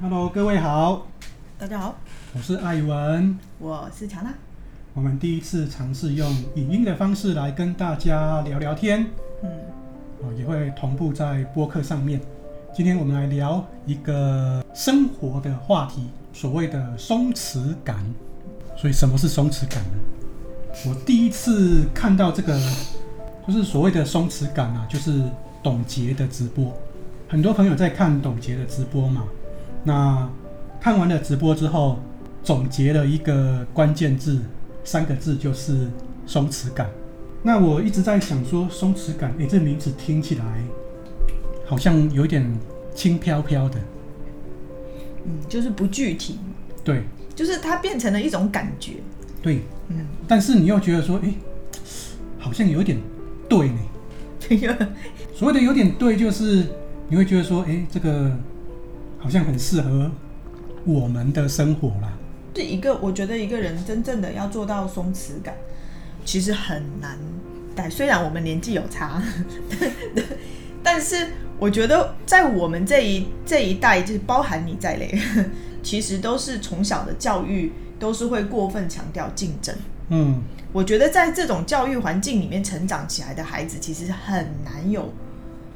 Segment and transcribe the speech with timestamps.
[0.00, 1.06] Hello，各位好。
[1.58, 1.94] 大家好，
[2.32, 4.32] 我是艾文，我是乔娜。
[4.94, 9.06] 我们第一次尝试用影音的方式来跟大家聊聊天，
[9.42, 12.18] 嗯，也会同步在播客上面。
[12.74, 17.98] 今天我们来聊一个生活的话题，所谓的松弛感。
[18.76, 19.98] 所以什么是松弛感呢？
[20.86, 22.58] 我第一次看到这个，
[23.46, 25.22] 就是所谓的松弛感啊，就是
[25.62, 26.72] 董洁的直播。
[27.28, 29.24] 很多朋友在看董洁的直播嘛，
[29.84, 30.28] 那
[30.80, 31.98] 看完了直播之后，
[32.42, 34.40] 总结了一个关键字，
[34.82, 35.88] 三个字就是
[36.26, 36.88] 松弛感。
[37.42, 40.44] 那我一直在想说，松弛感，诶，这名字听起来
[41.66, 42.50] 好像有点
[42.94, 43.78] 轻飘飘的，
[45.24, 46.38] 嗯，就是不具体。
[46.82, 47.02] 对。
[47.34, 48.94] 就是它变成了一种感觉，
[49.40, 51.34] 对，嗯，但是你又觉得说，哎、欸，
[52.36, 52.98] 好像有点
[53.48, 53.78] 对呢。
[55.36, 56.66] 所谓的有点对，就是
[57.08, 58.30] 你会觉得说，哎、欸，这个
[59.18, 60.10] 好像很适合
[60.84, 62.12] 我们的生活啦。
[62.54, 65.54] 是一个，我觉得一个人真正的要做到松弛感，
[66.24, 67.18] 其实很难。
[67.74, 69.22] 但虽然我们年纪有差，
[70.82, 75.18] 但是我觉得在我们这一这一代，就是包含你在内。
[75.80, 79.74] 其实都是从小的教育都是会过分强调竞争。
[80.10, 80.42] 嗯，
[80.72, 85.10] 我觉得在这种教育环境里面成长起来的孩子，其实很难有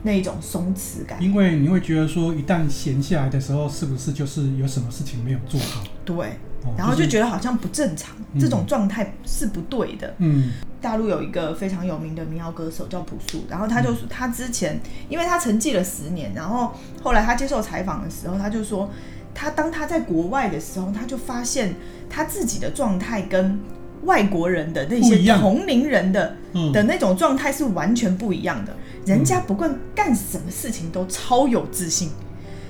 [0.02, 1.22] 那种松弛感。
[1.22, 5.82] 因为你会觉得说，一旦闲下来的时候，是不是就是有什么事情没有做好？
[6.04, 6.38] 对，
[6.76, 10.14] 然后就觉得好像不正常，这种状态是不对的。
[10.18, 10.50] 嗯，
[10.80, 16.72] 大陆有一个非常有名的民谣歌手叫朴树，然后他就说，他之前因为他沉寂了十年，然后
[17.02, 18.90] 后来他接受采访的时候，他就说。
[19.34, 21.74] 他当他在国外的时候，他就发现
[22.10, 23.58] 他自己的状态跟
[24.02, 26.36] 外国人的那些同龄人的
[26.72, 28.76] 的那种状态是完全不一样的。
[29.04, 32.10] 人家不管干什么事情都超有自信，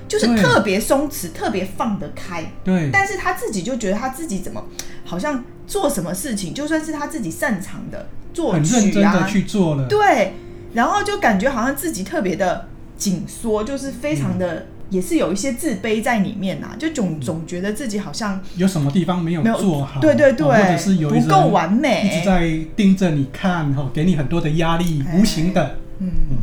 [0.07, 2.43] 就是特别松弛，特别放得开。
[2.63, 2.89] 对。
[2.91, 4.63] 但是他自己就觉得他自己怎么
[5.05, 9.87] 好像做什么事情，就算是他自己擅长的作曲啊，去做了。
[9.87, 10.33] 对。
[10.73, 14.67] 然后就感觉好像自己特别的紧缩，就是非常的。
[14.93, 25.77] 也是有一些自卑在里面呐、啊，就总总觉得自己好像有什么地方没有做好，对对对，或者是有不够完美，一直在盯着你看，哈，给你很多的压力，无形的。
[25.97, 26.37] 嗯嗯，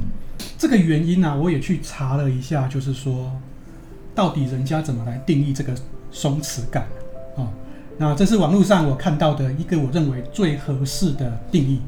[0.59, 3.31] 这个原因呢、啊，我也去查了一下，就是说，
[4.17, 5.73] 到底人家怎么来定义这个
[6.11, 6.89] 松弛感
[7.37, 7.47] 啊？
[7.99, 11.81] 那这是网络上我看到的一个我认为最合适的定义。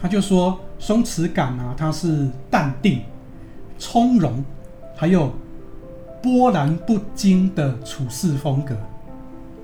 [0.00, 3.02] 他就说，松弛感啊，它是淡定、
[3.78, 4.42] 从容，
[4.96, 5.30] 还有。
[6.26, 8.76] 波澜不惊的处事风格，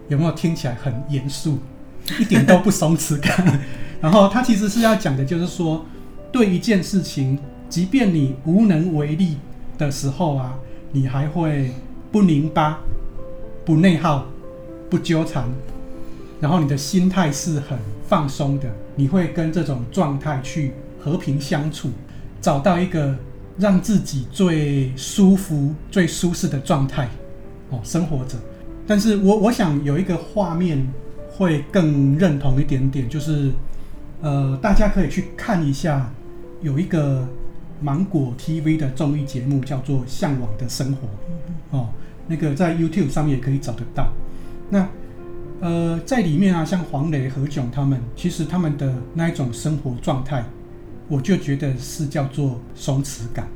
[0.06, 1.58] 有没有听起来很严肃，
[2.20, 3.60] 一点都不松弛感？
[4.00, 5.84] 然后他其实是要讲的，就是说，
[6.30, 7.36] 对一件事情，
[7.68, 9.38] 即便你无能为力
[9.76, 10.56] 的时候啊，
[10.92, 11.72] 你还会
[12.12, 12.78] 不拧巴、
[13.64, 14.26] 不内耗、
[14.88, 15.48] 不纠缠，
[16.40, 21.90] 然后你的心态是很放松的，你会跟这种状态去和平相处，
[22.40, 23.16] 找到一个。
[23.58, 27.08] 让自己最舒服、最舒适的状态
[27.70, 28.36] 哦，生活着。
[28.86, 30.86] 但是我我想有一个画面
[31.30, 33.50] 会更认同一点点，就是
[34.20, 36.10] 呃，大家可以去看一下，
[36.60, 37.26] 有一个
[37.80, 41.08] 芒果 TV 的综艺节目叫做《向往的生活》
[41.78, 41.88] 哦，
[42.26, 44.08] 那个在 YouTube 上面也可以找得到。
[44.70, 44.88] 那
[45.60, 50.44] 呃，在里面啊，像黄磊、何炅他们，其实他们的那一种生活状态。
[51.08, 53.46] 我就觉得是叫做松弛感，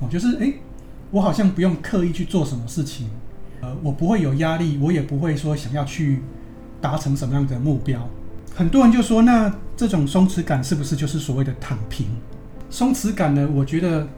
[0.00, 0.54] 哦，就是诶，
[1.10, 3.08] 我好像不用刻意去做什么事情，
[3.60, 6.20] 呃，我不会有压力，我也不会说想要去
[6.80, 8.08] 达成什么样的目标。
[8.54, 12.06] 很多人就说，那这种松弛感是不是就是所谓的躺平？
[12.70, 13.48] 松弛感呢？
[13.54, 14.08] 我觉得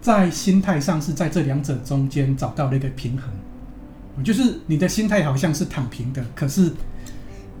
[0.00, 6.70] 在心态上是在这两者中间找到了一个平衡，就是你的心态好像是躺平的，可是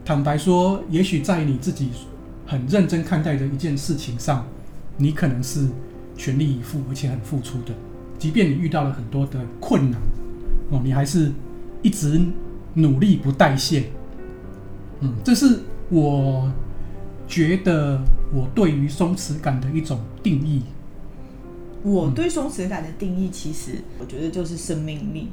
[0.04, 1.88] 坦白说，也许在你自己。
[2.52, 4.46] 很认真看待的一件事情上，
[4.98, 5.66] 你可能是
[6.18, 7.72] 全力以赴，而且很付出的。
[8.18, 9.98] 即便你遇到了很多的困难，
[10.70, 11.32] 哦，你还是
[11.80, 12.20] 一直
[12.74, 13.84] 努力不怠懈。
[15.00, 16.52] 嗯，这是我
[17.26, 17.98] 觉得
[18.34, 20.60] 我对于松弛感的一种定义。
[21.82, 25.30] 我对松弛感的定义，其实我觉得就是生命力。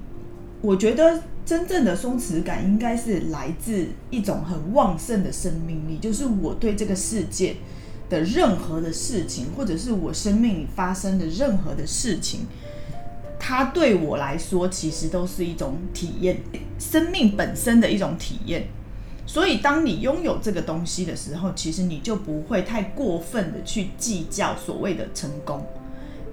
[0.62, 7.56] 我觉得真正的松弛感应该是来自一种很旺盛的生命力，就是我对这个世界
[8.10, 12.42] 的任何的事情，或者是我生命里发生的任何的事情，
[13.40, 16.38] 它对我来说其实都是一种体验，
[16.78, 18.68] 生命本身的一种体验。
[19.26, 25.64] 所以，当你拥有这个东西的时候，其实你就不会太过分的去计较所谓的成功。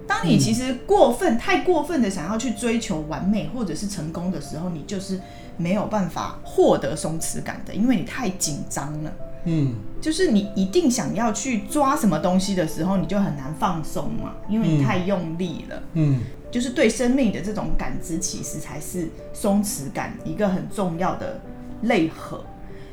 [0.07, 5.19] 当当你其实过分、嗯、太过分的想要去追求完美或者是成功的时候，你就是
[5.57, 9.11] 没有办法获得松弛感的，因为你太紧张了。
[9.45, 15.83] 嗯，就是你一定想要去抓什么东西的时候，你就很难放松嘛，因为你太用力了。
[15.93, 21.39] 嗯，就是对生命的这种感知，其实才是松弛感一个很重要的
[21.81, 22.43] 内核。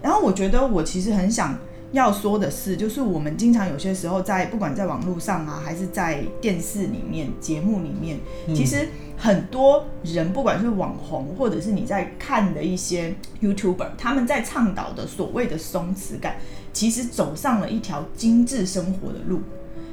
[0.02, 1.58] 然后我觉得我其实很想
[1.94, 8.18] 要说的是，就是我们经常有些时候在不管在网络上啊，还是在电视里面节目里面，
[8.54, 8.86] 其实。
[9.16, 16.36] 很多人，不管是网红，或者是你在看的一些 YouTuber，他们在倡导的所谓的松弛感，
[16.72, 19.40] 其实走上了一条精致生活的路。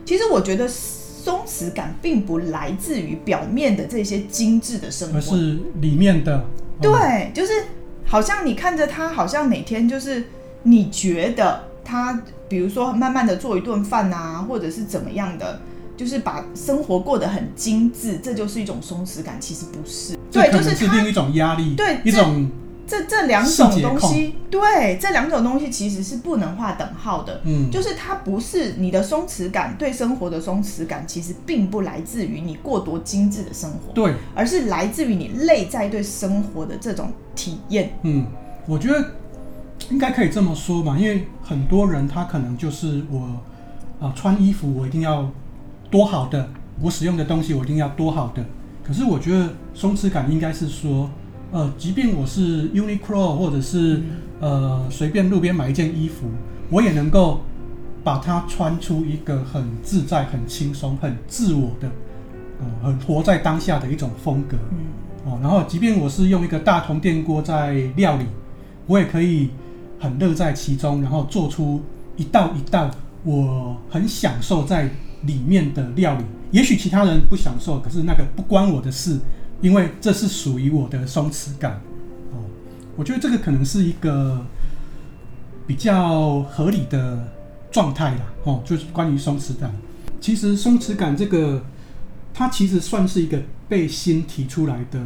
[0.05, 6.43] 其实我觉得松弛感并不来自于表面的这些精致的生活，而是里面的。
[6.81, 7.53] 对，就是
[8.03, 10.25] 好像你看着他，好像每天就是
[10.63, 15.59] 你觉得他，比如说慢慢的做一顿饭啊，或者是怎么样的。
[15.97, 19.37] 就是把生活过得很精致，这就是一种松弛感。
[19.39, 22.49] 其实不是，对，就是是另一种压力，对，一种
[22.87, 27.41] 这这两种东西，对，这两种东西其实是不能画等号的。
[27.43, 37.93] 嗯，就是它不是你的松弛感，对生活的松弛感，其实并不来自于你过多精致的生活，对，而是来自于你内在对生活的这种体验。
[38.01, 38.25] 嗯，
[38.65, 39.05] 我觉得
[39.91, 43.19] 应该可以这么说吧，因为很多人他可能就是我
[43.99, 45.29] 啊、呃，穿衣服我一定要。
[45.91, 46.47] 多好的，
[46.79, 48.41] 我使用的东西我一定要多好的。
[48.81, 51.09] 可是我觉得松弛感应该是说，
[51.51, 54.01] 呃，即便我是 Uniqlo 或者是
[54.39, 56.27] 呃随便路边买一件衣服，
[56.69, 57.41] 我也能够
[58.05, 61.91] 把它穿出一个很自在、很轻松、很自我的，
[62.61, 64.55] 呃，很活在当下的一种风格。
[65.25, 68.23] 哦，然后即便我是用一个大铜电锅在料理，
[68.87, 69.49] 我也可以
[70.01, 71.81] 很乐在其中，然后做出
[72.17, 72.91] 一道一道
[73.23, 74.89] 我很享受在。
[75.23, 79.19] 里面的料理，也许其他人不享受，可是那个不关我的事，
[79.61, 81.73] 因为这是属于我的松弛感。
[82.31, 82.41] 哦，
[82.95, 84.43] 我觉得这个可能是一个
[85.67, 87.19] 比较合理的
[87.69, 88.33] 状态啦。
[88.45, 89.71] 哦，就是关于松弛感。
[90.19, 91.63] 其实松弛感这个，
[92.33, 93.39] 它其实算是一个
[93.69, 94.99] 被新提出来的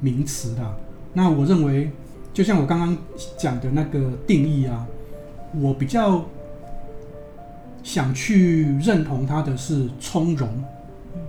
[0.00, 0.74] 名词啦。
[1.12, 1.92] 那我认为，
[2.40, 2.96] 就像我刚刚
[3.36, 4.86] 讲的那个定义啊，
[5.60, 6.24] 我比较。
[7.82, 10.48] 想去认同它的是从容，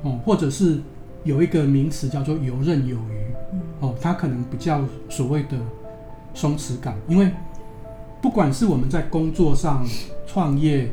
[0.03, 0.81] 哦，或者是
[1.23, 3.33] 有一个名词叫做游刃有余，
[3.79, 5.57] 哦，它可能比较所谓的
[6.33, 7.31] 松弛感，因为
[8.21, 9.87] 不管是我们在工作上、
[10.27, 10.91] 创业、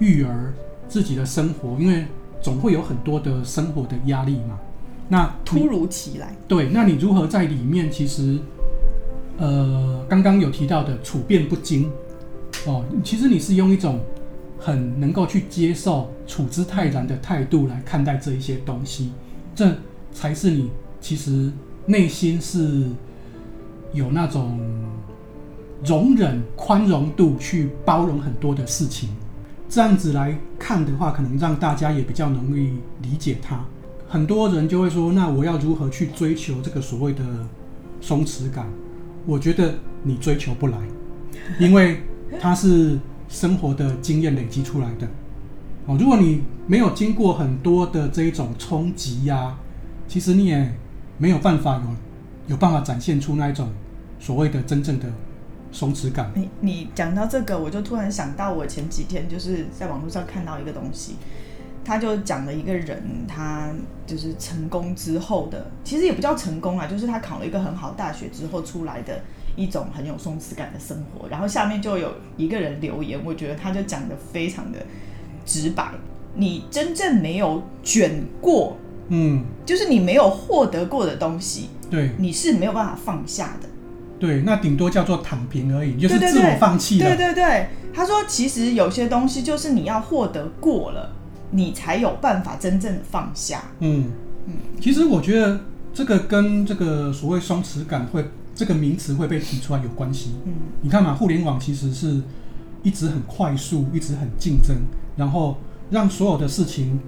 [0.00, 0.52] 育儿、
[0.86, 2.04] 自己的生活，因为
[2.42, 4.58] 总会有很多的生活的压力嘛，
[5.08, 7.90] 那突如其来，对，那你如何在里面？
[7.90, 8.38] 其实，
[9.40, 11.90] 呃，刚刚有提到的处变不惊，
[12.66, 13.98] 哦，其实你是用一种。
[14.62, 19.10] 很能够去接受、处之泰然的态度来看待这一些东西，
[19.54, 19.74] 这
[20.12, 20.70] 才是你
[21.00, 21.50] 其实
[21.86, 22.84] 内心是
[23.94, 24.60] 有那种
[25.82, 29.08] 容忍、宽容度去包容很多的事情。
[29.66, 33.64] 这样子来看的话，可能让大家也比较容易理解它。
[34.06, 37.24] 很多人就会说：“那我要如何去追求这个所谓的
[38.02, 38.66] 松弛感？”
[39.26, 40.78] 我觉得你追求不来，
[41.58, 42.02] 因为
[42.40, 42.98] 它是。
[43.32, 45.06] 生活的经验累积出来的，
[45.86, 49.56] 哦，如果你没有经过很多的这一种冲击呀，
[50.08, 50.74] 其实你也
[51.16, 53.68] 没有办法有有办法展现出那一种
[54.18, 55.06] 所谓的真正的
[55.70, 56.32] 松弛感。
[56.34, 61.14] 你你讲到这个，我就突然想到，我前几天就是在网络上看到一个东西，
[61.90, 63.68] 他就讲了一个人，他
[64.06, 69.20] 就是成功之后的，其实也不叫成功啊，就是他考了一个很好大学之后出来的。
[69.56, 74.78] 一种很有松弛感的生活，然后下面就有一个人留言，我觉得他就讲的非常的
[75.44, 75.90] 直白。
[76.36, 78.76] 你真正没有卷过，
[79.08, 83.68] 嗯，就是你没有获得过的东西，对，你是没有办法放下的。
[84.20, 87.04] 对，那顶多叫做躺平而已，就是自我放弃了。
[87.04, 91.12] 对对对，他说其实有些东西就是你要获得过了，
[91.50, 93.64] 你才有办法真正的放下。
[93.80, 94.04] 嗯
[94.46, 95.60] 嗯，其实我觉得
[95.92, 98.24] 这个跟这个所谓松弛感会。
[98.52, 100.32] 这个名词会被提出来有关系。
[100.44, 100.52] 嗯，
[100.82, 102.20] 你看嘛，互联网其实是
[102.82, 104.76] 一直很快速，一直很竞争，
[105.16, 105.56] 然后
[105.88, 107.00] 让所有的事情，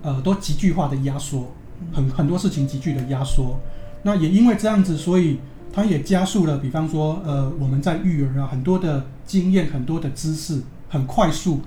[0.00, 1.52] 呃，都急剧化的压缩，
[1.92, 3.58] 很很多事情急剧的压缩。
[4.04, 6.56] 那也因为这样子，所以它也加速了。
[6.56, 11.60] 比方说，呃，我们在育儿啊，很多的经验、很多的知识，很快速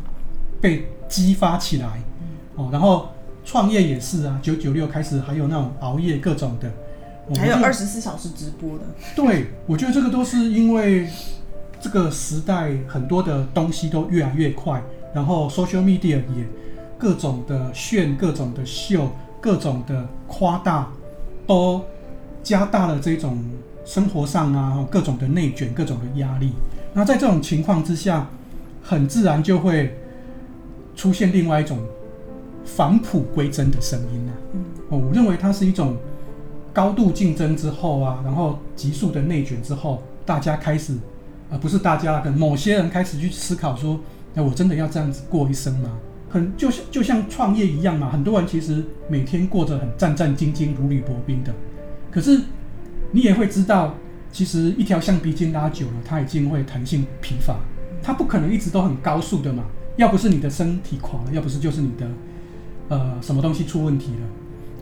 [0.63, 2.01] 被激发起来。
[2.55, 3.09] 哦，然后
[3.43, 6.71] 创业也是啊，九九六开始，还有那种熬夜各种的。
[7.37, 8.83] 还有二十四小时直播的，
[9.15, 11.07] 对，我觉得这个都是因为
[11.79, 16.45] 这个时代很多的东西都越来越快，然后 social media 也
[16.97, 20.91] 各种的炫，各种的秀，各种的夸大，
[21.47, 21.81] 都
[22.43, 23.41] 加大了这种
[23.85, 26.51] 生活上啊各种的内卷、各种的压力。
[26.91, 28.27] 那在这种情况之下，
[28.83, 29.97] 很自然就会
[30.95, 31.79] 出现另外一种
[32.63, 34.31] 返璞归真的声音啊。
[34.89, 35.97] 哦，我认为它是一种
[36.71, 40.95] 高度竞争之后啊，然后急速的内卷之后，大家开始，
[41.51, 43.99] 而不是大家，跟某些人开始去思考说，
[44.33, 45.89] 那我真的要这样子过一生吗？
[46.29, 51.53] 很就像就像创业一样嘛，很多人其实每天过着很战战兢兢、如履薄冰的，
[52.09, 52.41] 可是
[53.11, 53.93] 你也会知道，
[54.31, 57.57] 其实一条橡皮筋拉久了，它已经会弹性疲乏，
[58.01, 59.63] 它不可能一直都很高速的嘛。
[59.95, 62.07] 要不是你的身体垮了，要不是就是你的
[62.89, 64.27] 呃什么东西出问题了，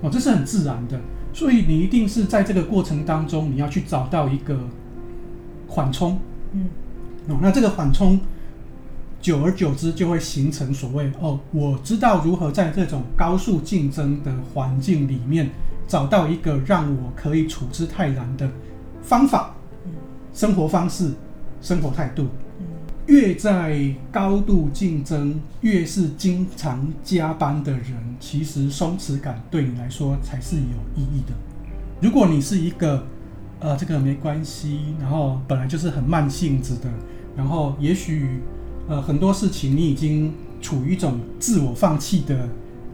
[0.02, 1.00] 哦，这是很自然的。
[1.34, 4.58] 所以你一定是在这个过程当中，你要去找到一个
[5.68, 6.20] 缓冲，
[6.52, 6.68] 嗯，
[7.30, 8.20] 哦，那这个缓冲，
[9.22, 15.50] 久而久之就会形成所谓哦，我知道如何在这种高速竞争的环境里面
[15.88, 18.50] 找到一个让我可以处之泰然的
[19.02, 19.56] 方法，
[20.34, 21.12] 生活方式、
[21.62, 22.28] 生活态度。
[23.12, 30.62] 越在高度竞争，越是经常加班的人，其实松弛感对你来说才是有
[30.96, 31.34] 意义的。
[32.02, 33.06] 如果你是一个，
[33.60, 36.90] 呃，这个没关系，然后本来就是很慢性子的，
[37.36, 38.40] 然后也许，
[38.88, 42.48] 呃，很多事情你已经处于一种自我放弃的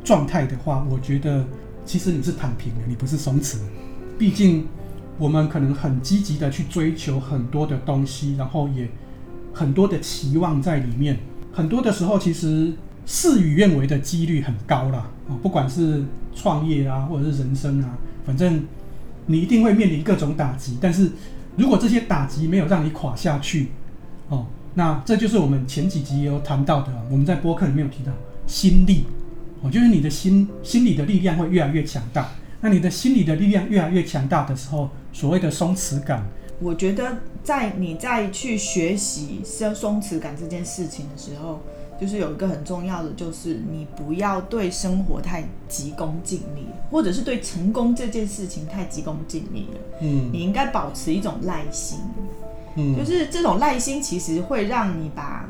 [0.04, 1.46] 状态的话，我觉得
[1.86, 3.58] 其实你是躺平的，你不是松弛。
[4.18, 4.66] 毕竟
[5.20, 8.90] 我们可能很积极的去追求很多的东西，然后也。
[9.58, 11.18] 很多的期望在里面，
[11.52, 12.72] 很多的时候其实
[13.08, 15.10] 事与愿违的几率很高啦。
[15.28, 16.04] 啊，不管是
[16.36, 18.64] 创业啊，或者是人生啊，反正
[19.26, 20.78] 你一定会面临各种打击。
[20.80, 21.12] 但是
[21.56, 23.70] 如果这些打击没有让你垮下去，
[24.30, 24.46] 哦，
[24.76, 28.12] 那这就是我们前几集也有谈到的，我们在播客里面有提到
[28.46, 29.06] 心力，
[29.62, 32.30] 哦，就是你的心心理的力量会越来越强大。
[32.62, 36.24] 那你的心理的力量越来越强大的时候，所谓的松弛感。
[36.60, 41.60] 我觉得，在你再去学习松松弛感这件事情的时候，
[42.02, 49.80] 就是有一个很重要的，就是你不要对生活太急功近利，或者是对成功这件事情太急功近利了。
[50.02, 52.00] 嗯，你应该保持一种耐心。
[52.76, 55.48] 嗯，就是这种耐心，其实会让你把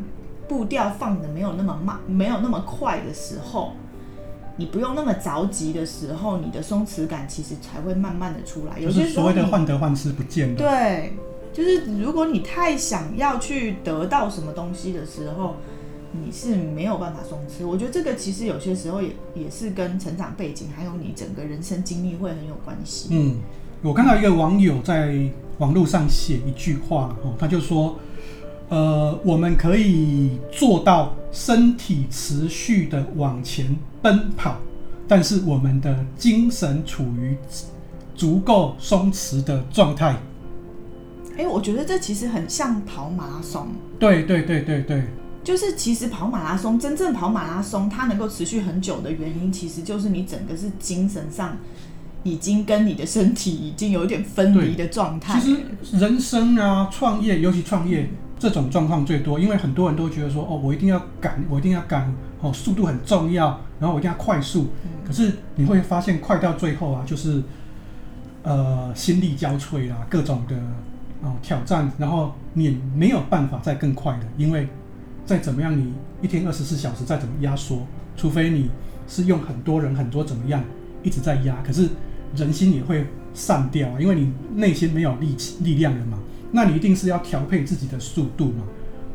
[0.48, 3.72] 步调放得没有那么慢，没有那么快的时候。
[4.58, 8.80] 你不用那么着急的时候，你的松弛感其实才会慢慢的出来。
[8.80, 10.56] 有些所谓的患得患失不见了。
[10.56, 11.14] 对，
[11.54, 15.56] 就是如果你太想要去得到什么东西的时候，
[16.12, 17.66] 你是没有办法松弛。
[17.66, 23.10] 我觉得这个其实有些时候也也是跟成长背景还有你整个人生经历会很有关系。
[23.12, 23.36] 嗯，
[23.84, 25.16] 我看到一个网友在
[25.60, 27.96] 网络上写一句话，哦，他就说。
[28.70, 34.58] 呃，我们可以做到身体持续的往前奔跑，
[35.08, 37.38] 但是我们的精神处于
[38.16, 40.16] 足够松弛的状态。
[41.34, 43.68] 哎、欸，我觉得这其实很像跑马拉松。
[44.00, 45.04] 对对对对对，
[45.44, 51.56] 就是其实跑马拉松，真正跑马拉松，它能够持续很久的原因，其实就是你整个是精神上
[52.24, 55.40] 已经跟你的身体已经有一点分离的状态。
[55.40, 55.62] 其实
[55.98, 58.02] 人生啊，创业，尤其创业。
[58.04, 64.68] 嗯这种状况最多，因为很多人都觉得说，哦，我一定要赶，我一定要赶，哦，速度很重要，然后我一定要快速。
[65.06, 67.42] 可是你会发现，快到最后啊，就是，
[68.44, 70.56] 呃，心力交瘁啦，各种的
[71.24, 74.68] 哦挑战，然后你没有办法再更快的，因为
[75.26, 78.70] 再怎么样，你一天二十四小时再怎么压缩，除非你
[79.08, 80.64] 是用很多人很多怎么样
[81.02, 81.90] 一直在压，可是
[82.36, 83.04] 人心也会
[83.34, 86.20] 散掉，因为你内心没有力气力量了嘛。
[86.52, 88.64] 那你一定是要调配自己的速度嘛？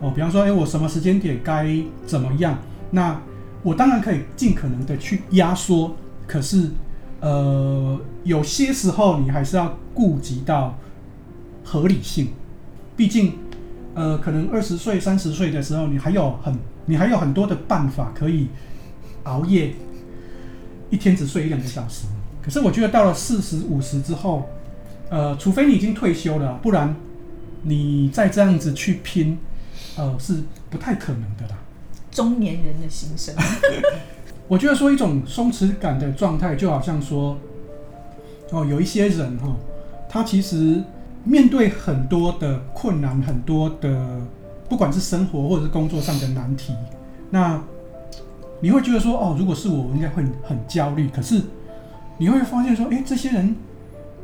[0.01, 2.59] 哦，比方说，诶，我什么时间点该怎么样？
[2.91, 3.21] 那
[3.63, 5.97] 我当然可以尽可能的去压缩，
[6.27, 6.71] 可是，
[7.21, 10.77] 呃，有些时候你还是要顾及到
[11.65, 12.31] 合理性。
[12.97, 13.35] 毕竟，
[13.95, 16.53] 呃，可能二十岁、三十岁的时候，你还有很，
[16.87, 18.49] 你还有很多的办法可以
[19.23, 19.73] 熬夜，
[20.91, 22.07] 一天只睡一两个小时。
[22.43, 24.51] 可是我觉得到了四十五十之后，
[25.09, 26.95] 呃，除非你已经退休了，不然。
[27.63, 29.39] 你再这样子去拼，
[29.97, 31.59] 呃，是不太可能的啦。
[32.11, 33.35] 中年人的心声。
[34.49, 37.39] 我觉得说一种松弛感的状态，就好像说，
[38.51, 39.57] 哦，有一些人哈、哦，
[40.09, 40.83] 他其实
[41.25, 44.21] 面对很多的困难，很多的
[44.69, 46.75] 不管是生活或者是工作上的难题，
[47.31, 47.63] 那
[48.61, 51.09] 你会觉得说，哦，如果是我，我应该会很焦虑。
[51.09, 51.41] 可是
[52.19, 53.57] 你会发现说，诶，这些人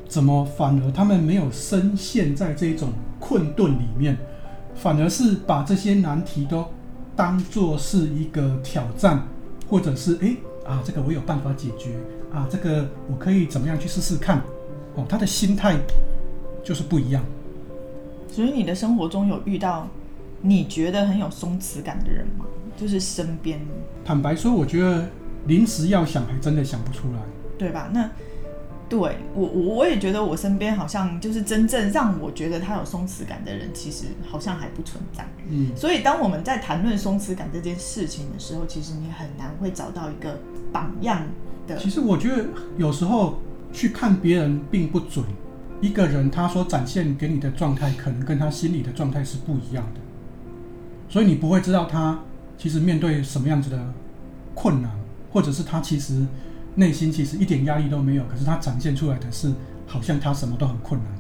[0.08, 2.88] 怎么反而他们没有深陷在这种。
[3.20, 4.16] 困顿里面，
[4.76, 6.64] 反而是把这些难题都
[7.16, 9.24] 当做是一个挑战，
[9.68, 11.96] 或者是诶啊，这个我有办法解决，
[12.32, 14.40] 啊，这个我可以怎么样去试试看，
[14.94, 15.76] 哦，他的心态
[16.62, 17.20] 就是不一样。
[18.30, 19.88] 所以你的生活中有遇到
[20.40, 22.46] 你觉得很有松弛感的人吗？
[22.76, 23.60] 就是身边。
[24.04, 25.08] 坦白说，我觉得
[25.48, 27.20] 临时要想，还真的想不出来，
[27.58, 27.90] 对吧？
[27.92, 28.08] 那。
[28.88, 28.98] 对
[29.34, 35.26] 我，我我也觉得我身边好像就是真正让我觉得他有松弛感的人，其实好像还不存在。
[35.50, 40.40] 嗯，所以当我们在谈论松弛感这件事情的时候，其实你很难会找到一个
[40.72, 41.22] 榜样
[41.66, 41.76] 的。
[41.76, 42.46] 其实我觉得
[42.78, 43.38] 有时候
[43.72, 45.22] 去看别人并不准，
[45.82, 50.00] 一个人他所展现给你的状态，可能跟他心里的状态是不一样的，
[51.10, 52.20] 所以你不会知道他
[52.56, 53.92] 其实面对什么样子的
[54.54, 54.90] 困难，
[55.30, 56.24] 或者是他其实。
[56.74, 59.52] 内心其实一点压力都没有，可是他展现出来的是
[59.86, 61.12] 好像他什么都很困难，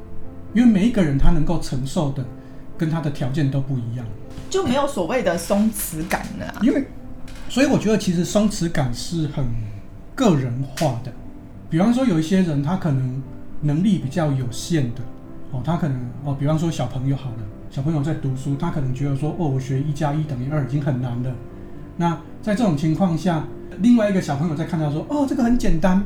[0.54, 2.24] 因为每一个人他能够承受的
[2.76, 4.06] 跟他的条件都不一样，
[4.48, 6.60] 就没有所谓的松弛感了啊。
[6.62, 6.84] 因为，
[7.48, 9.44] 所以我觉得其实松弛感是很
[10.14, 11.12] 个人化的。
[11.68, 13.22] 比方说有一些人他可能
[13.60, 15.00] 能力比较有限的
[15.50, 17.38] 哦，他可能哦，比方说小朋友好了，
[17.70, 21.34] 小朋友在读书，他可能觉得说哦，我学一加一等于二已经很难了。
[21.96, 23.44] 那在这种情况下，
[23.80, 26.02] 另外一个小朋友在看到说：“哦，这个很简单。”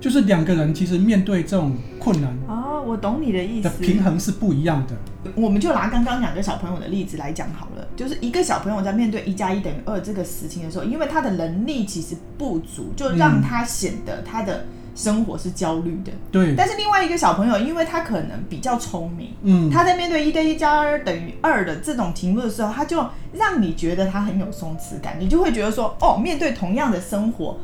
[0.00, 3.68] 就是两个人其实面对这种困难，哦，我懂你的意思。
[3.68, 4.94] 的平衡是不一样的。
[5.34, 7.86] 我们就拿刚刚两个小朋友的例子来讲好了。
[7.94, 14.64] 就是一个小朋友在面对一加一等于二这个事情的时候，因为他的能力其实不足，就让他显得他的。
[14.94, 16.54] 生活是焦虑的，对。
[16.56, 27.56] 但是另外一个小朋友，因为他可能比较聪明，嗯，他在面对一对一加二等于二的这种题目的时候，他就让你觉得他很有松弛感，你就会觉得说，哦，面对同样的生活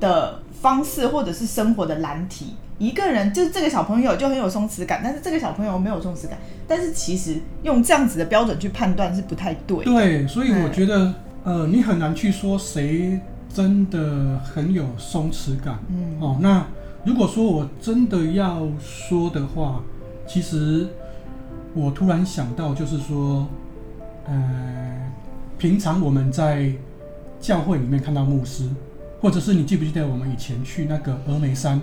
[0.00, 6.38] 的方式或者是生活的难题，一个人就是这个小朋友就很有松弛感，但是这个小朋友没有松弛感。
[6.66, 9.84] 但是其实用这样子的标准去判断是不太对。
[9.84, 13.18] 对，所以我觉得，呃，你很难去说谁。
[13.52, 16.64] 真的很有松弛感，嗯，哦，那
[17.04, 19.82] 如果说我真的要说的话，
[20.26, 20.86] 其实
[21.74, 23.48] 我突然想到，就是说，
[24.26, 25.10] 呃，
[25.58, 26.72] 平常我们在
[27.40, 28.68] 教会里面看到牧师，
[29.20, 31.80] 或者是你记不记得我们以前去那个峨眉山，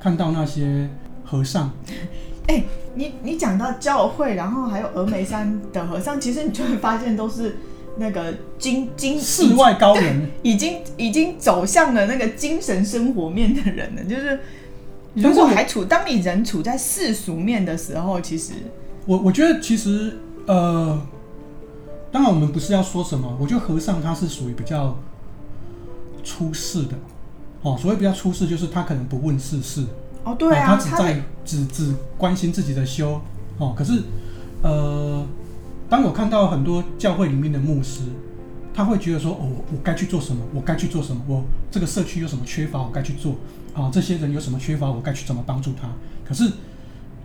[0.00, 0.88] 看到那些
[1.24, 1.70] 和尚？
[2.46, 7.58] 哎、欸，你你讲到教会，然后还有峨眉山的和尚，其实你就会发现都是。
[8.00, 14.02] 那个精精世外高人， 已经已经走向了那个精神生活面的人了。
[14.04, 14.40] 就是
[15.12, 18.54] 如果还处，当你人处在世俗面的时候，其实
[19.04, 20.98] 我我觉得其实呃，
[22.10, 23.36] 当然我们不是要说什么。
[23.38, 24.96] 我觉得和尚他是属于比较
[26.24, 26.94] 出世的
[27.60, 29.84] 哦，所谓比较出世，就是他可能不问世事
[30.24, 33.20] 哦，对啊，他只在只只关心自己的修
[33.58, 33.74] 哦。
[33.76, 34.02] 可是
[34.62, 35.26] 呃。
[35.90, 38.02] 当我看到很多教会里面的牧师，
[38.72, 40.40] 他会觉得说：“哦，我该去做什么？
[40.54, 41.20] 我该去做什么？
[41.26, 42.80] 我这个社区有什么缺乏？
[42.80, 43.34] 我该去做
[43.74, 43.90] 啊！
[43.92, 44.88] 这些人有什么缺乏？
[44.88, 45.88] 我该去怎么帮助他？”
[46.24, 46.48] 可是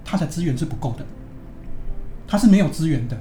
[0.03, 1.05] 他的资源是不够的，
[2.27, 3.15] 他是没有资源的，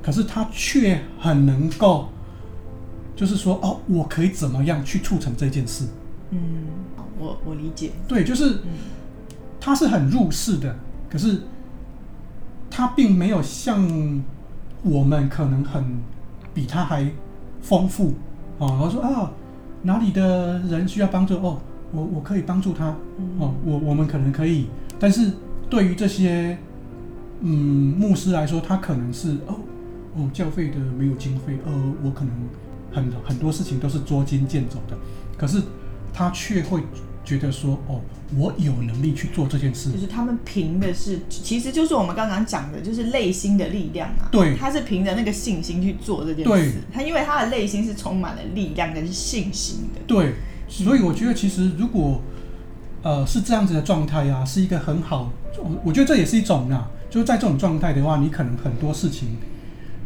[0.00, 2.08] 可是他却很能够，
[3.16, 5.86] 就是说：“哦，我可以怎么样去促成这件事？”
[6.30, 6.38] 嗯，
[7.18, 7.90] 我我理解。
[8.06, 8.60] 对，就是
[9.60, 10.76] 他是很入世的，
[11.10, 11.40] 可是
[12.70, 14.22] 他并没有像。
[14.84, 15.82] 我们可能很
[16.52, 17.10] 比他还
[17.62, 18.14] 丰富
[18.58, 18.68] 啊！
[18.80, 19.32] 我说啊，
[19.82, 21.58] 哪里的人需要帮助哦，
[21.92, 22.88] 我我可以帮助他
[23.38, 24.66] 哦，我我们可能可以。
[24.98, 25.32] 但是
[25.70, 26.56] 对于这些
[27.40, 29.56] 嗯牧师来说，他可能是哦
[30.16, 31.72] 哦教费的没有经费，呃，
[32.04, 32.34] 我可能
[32.92, 34.96] 很很多事情都是捉襟见肘的，
[35.38, 35.62] 可是
[36.12, 36.82] 他却会。
[37.24, 38.00] 觉得说哦，
[38.36, 44.28] 我有能力去做这件事，就是他们凭的是，其实就是我们刚刚讲的，就是内心的力量啊。
[44.30, 46.50] 对，他是凭着那个信心去做这件事。
[46.50, 50.00] 对，他因为他的内心是充满了力量跟信心的。
[50.06, 50.34] 对，
[50.68, 52.20] 所以我觉得其实如果
[53.02, 55.32] 呃是这样子的状态啊，是一个很好，
[55.82, 59.38] 我觉得这也是一种啊，就是在这种状态的话，你可能很多事情，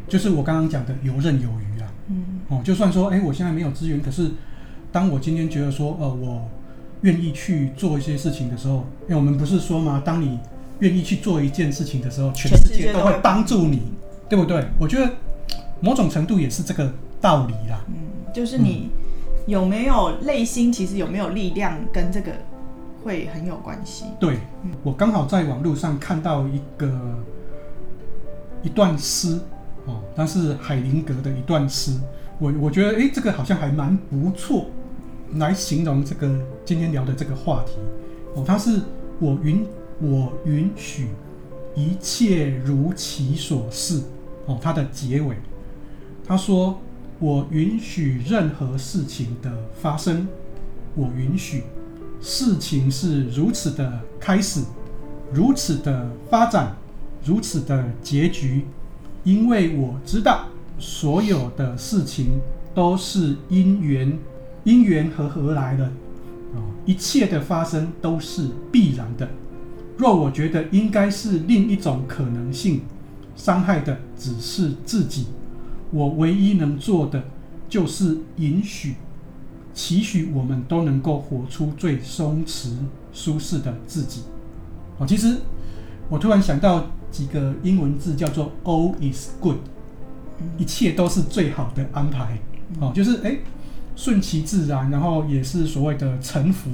[0.07, 1.91] 就是我刚刚讲的游刃有余啊。
[2.11, 2.41] 嗯。
[2.49, 4.31] 哦，就算说哎，我现在没有资源，可是
[4.93, 6.49] 当我今天觉得说呃我。
[7.03, 10.03] 愿意去做一些事情的时候，因为我们不是说嘛？
[10.05, 10.39] 当你
[10.81, 13.83] 愿意去做一件事情的时候，全世界都会帮助你，
[14.29, 14.65] 对不对？
[14.79, 15.11] 我觉得
[15.81, 17.85] 某种程度也是这个道理啦。
[17.89, 17.95] 嗯，
[18.33, 18.91] 就是你
[19.47, 22.33] 有没有内心，其实有没有力量，跟这个
[23.05, 24.05] 会很有关系。
[24.19, 24.39] 对，
[24.83, 26.91] 我刚好在网络上看到一个
[28.63, 29.39] 一段诗
[29.87, 31.93] 哦，但是海灵格的一段诗，
[32.39, 34.67] 我我觉得诶，这个好像还蛮不错。
[35.35, 36.29] 来形容这个
[36.65, 37.73] 今天聊的这个话题。
[38.35, 38.81] 哦，他是
[39.19, 39.65] 我允
[40.01, 41.09] 我允许
[41.75, 44.01] 一切如其所是
[44.47, 45.37] 哦，他的结尾
[46.27, 46.79] 他说，
[47.19, 50.29] 我允许任何事情的发生，
[50.95, 51.65] 我允许
[52.21, 54.63] 事情是如此的开始，
[55.33, 56.77] 如此的发展，
[57.25, 58.65] 如此的结局，
[59.25, 60.47] 因为我知道
[60.79, 62.41] 所有的事情
[62.75, 64.19] 都是因缘，
[64.69, 65.91] 因缘和合而来的，
[66.85, 69.27] 一切的发生都是必然的。
[69.97, 72.83] 若我觉得应该是另一种可能性，
[73.35, 75.29] 伤害的只是自己，
[75.91, 77.25] 我唯一能做的
[77.67, 78.97] 就是允许。
[79.73, 82.73] 期许我们都能够活出最松弛、
[83.11, 84.23] 舒适的自己。
[84.99, 85.37] 哦，其实
[86.11, 89.57] 我突然想到几个英文字，叫做 “all is good”，
[90.59, 92.39] 一切都是最好的安排。
[92.81, 93.41] 哦，就是诶，
[93.99, 96.71] 顺其自然，然后也是所谓的臣服，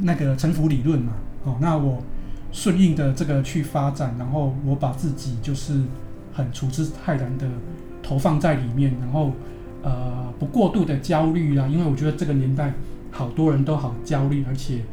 [0.00, 1.12] 那个臣服理论嘛。
[1.44, 2.02] 哦，那我
[2.50, 5.80] 顺应的这个去发展，然后我把自己就是
[6.32, 7.46] 很处之泰然的
[8.02, 9.30] 投放在里面，然后。
[9.84, 12.72] 呃，不过度的焦虑啊，因为我觉得这个年代
[13.10, 14.84] 好多人都好焦虑，而且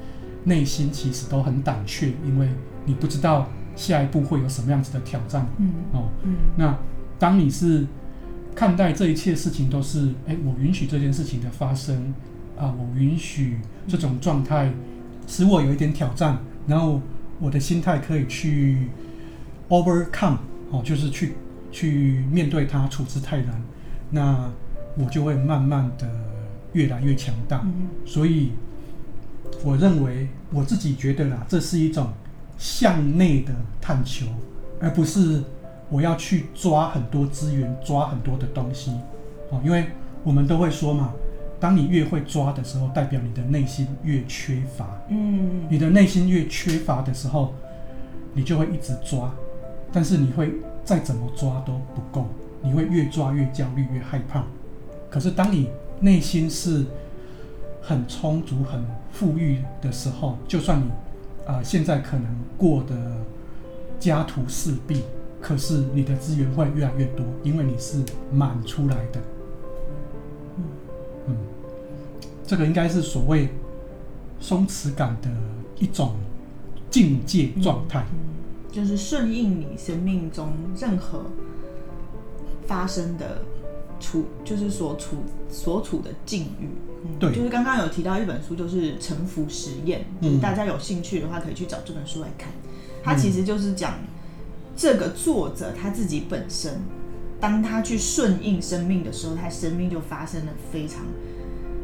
[0.46, 2.50] 内心其实都很胆怯，因为
[2.86, 5.46] 你不知道下一步会有什么样子的挑战。
[5.60, 6.76] 嗯，哦，嗯，那
[7.20, 7.86] 当你是
[8.60, 12.14] 看待这一切事情都是，哎，我允许这件事情的发生
[12.58, 14.70] 啊，我允许这种状态
[15.26, 17.02] 使我有一点挑战，然后
[17.40, 18.90] 我的心态可以去
[19.70, 20.40] overcome，
[20.72, 21.36] 哦，就是去
[21.72, 23.62] 去面对它，处之泰然。
[24.10, 24.52] 那
[24.98, 26.06] 我就会慢慢的
[26.74, 27.66] 越来越强大，
[28.06, 28.52] 所以
[29.64, 32.10] 我认为我自己觉得啦，这是一种
[32.58, 34.26] 向内的探求，
[34.82, 35.42] 而不是
[35.90, 38.92] 我要去抓很多资源、抓很多的东西
[39.50, 39.60] 哦。
[39.64, 39.86] 因为
[40.24, 41.14] 我们都会说嘛，
[41.60, 45.02] 当你越会抓的时候，代表你的内心越缺乏。
[45.10, 47.54] 嗯，你的内心越缺乏的时候，
[48.34, 49.34] 你就会一直抓，
[49.92, 50.54] 但是你会
[50.86, 52.28] 再怎么抓都不够，
[52.62, 54.44] 你会越抓越焦虑、越害怕。
[55.10, 56.86] 可是，当你内心是
[57.82, 60.86] 很充足、很富裕的时候，就算你
[61.46, 62.26] 啊、呃、现在可能
[62.58, 62.96] 过得
[64.00, 65.04] 家徒四壁，
[65.42, 69.20] 可是你的资源会越来越多，因为你是满出来的。
[70.58, 70.64] 嗯，
[71.28, 71.38] 嗯，
[72.46, 73.50] 这个应该是所谓
[74.40, 75.30] 松弛感的
[75.78, 76.16] 一种
[76.90, 78.18] 境界状态，嗯
[78.70, 81.26] 嗯，就是顺应你生命中任何
[82.68, 83.42] 发生的。
[84.02, 85.18] 处就是所处
[85.50, 86.70] 所处的境遇，
[87.04, 92.50] 嗯，对，就是刚刚有提到一本书，就是《沉浮实验》，嗯，大家有兴趣的话可以去找这本书来看。
[93.04, 93.96] 它其实就是讲
[94.80, 96.80] 这个作者他自己本身，
[97.38, 101.02] 当他去顺应生命的时候，他生命就发生了非常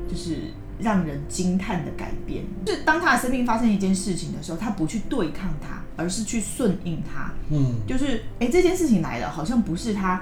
[0.09, 2.45] 就是让人惊叹的改变。
[2.65, 7.33] 就是当他的生命发生一件事情的时候，他不去对抗它，而是去顺应它。
[7.49, 10.21] 嗯，就是哎，这件事情来了，好像不是他。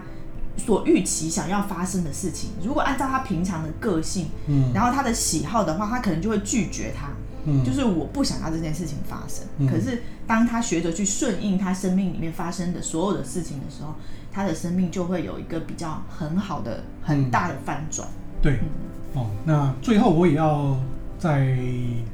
[0.55, 7.07] 所预期想要发生的事情，如果按照他平常的个性，嗯，然后他的喜好的话，他可能就会拒绝他，
[7.45, 9.45] 嗯，就是我不想要这件事情发生。
[9.57, 13.95] 嗯，可是当他学着去顺应他生命里面发生的所有的事情的时候，
[14.31, 18.07] 他的生命就会有一个比较很好的、很大的翻转。
[18.41, 20.77] 对，嗯，哦，那最后我也要
[21.17, 21.57] 再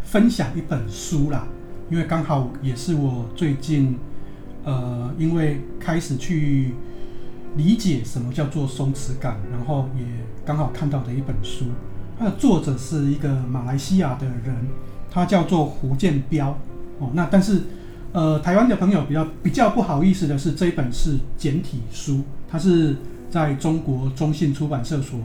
[0.03, 1.47] 分享一本书啦，
[1.89, 3.97] 因为刚好也是我最近，
[4.63, 6.73] 呃，因为开始去。
[7.57, 10.05] 理解什么叫做松弛感，然后也
[10.45, 11.65] 刚好看到的一本书，
[12.17, 14.67] 它的作者是一个马来西亚的人，
[15.11, 16.57] 他叫做胡建标
[16.99, 17.09] 哦。
[17.13, 17.61] 那但是
[18.11, 22.95] 呃，台湾的朋友比较比较不好意思的是，这一本是简体书，它是
[23.29, 25.19] 在中国中信出版社所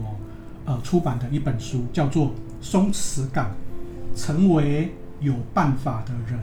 [0.65, 2.27] 呃出版的一本书，叫做
[2.61, 3.49] 《松弛感：
[4.15, 6.39] 成为有办法的人》。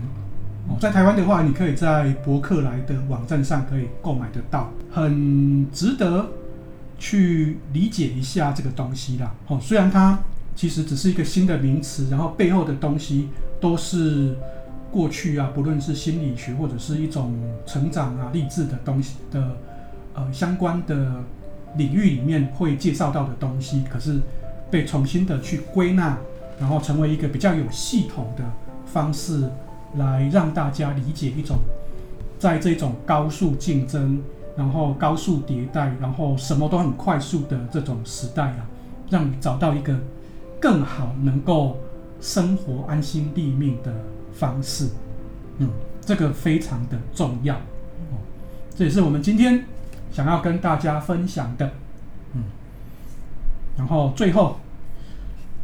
[0.69, 6.29] 哦，在台湾的话，你可以在博客来的网站上可以购买得到，很值得
[6.99, 9.33] 去理解一下这个东西啦。
[9.47, 10.19] 哦，虽然它
[10.55, 13.29] 其实只是一个新的名词，然后背后的东西
[13.61, 14.37] 都是
[14.91, 17.35] 过去啊，不论是心理学或者是一种
[17.67, 19.57] 成长啊、励志的东西的
[20.15, 21.23] 呃相关的
[21.77, 24.21] 领域里面会介绍到的东西，可是
[24.71, 26.19] 被重新的去归纳，
[26.61, 28.45] 然后成为一个比较有系统的
[28.87, 29.49] 方式。
[29.97, 31.59] 来让大家理解一种，
[32.39, 34.23] 在这种高速竞争，
[34.57, 38.67] 然后高速迭代，然后什么都很快速的这种时代啊，
[39.11, 39.95] 让你找到一个
[40.63, 41.79] 更好能够
[42.21, 43.93] 生活安心立命的
[44.33, 44.89] 方式。
[45.59, 45.69] 嗯，
[46.01, 47.61] 这个非常的重要。
[48.77, 49.65] 这也是我们今天
[50.13, 51.73] 想要跟大家分享的。
[52.35, 52.45] 嗯，
[53.77, 54.61] 然后最后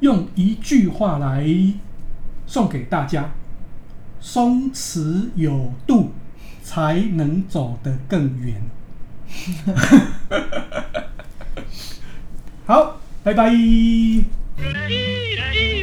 [0.01, 1.47] 用一句话来
[2.47, 3.31] 送给大家。
[4.21, 6.11] 松弛有度，
[6.65, 8.61] 才能走得更远。
[12.67, 13.53] 好，拜拜。
[14.59, 15.78] Dee, dee, dee.